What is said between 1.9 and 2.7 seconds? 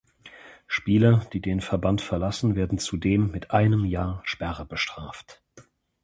verlassen,